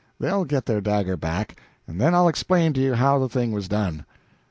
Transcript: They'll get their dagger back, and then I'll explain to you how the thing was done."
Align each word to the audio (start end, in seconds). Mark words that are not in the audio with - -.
They'll 0.19 0.45
get 0.45 0.65
their 0.65 0.81
dagger 0.81 1.15
back, 1.15 1.61
and 1.85 2.01
then 2.01 2.15
I'll 2.15 2.27
explain 2.27 2.73
to 2.73 2.81
you 2.81 2.95
how 2.95 3.19
the 3.19 3.29
thing 3.29 3.51
was 3.51 3.67
done." 3.67 4.03